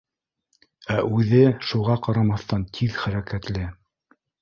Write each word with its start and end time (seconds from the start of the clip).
Ә 0.95 0.97
үҙе, 1.17 1.43
шуға 1.73 1.99
ҡарамаҫтан, 2.09 2.67
тиҙ 2.79 3.01
хәрәкәтле 3.05 3.73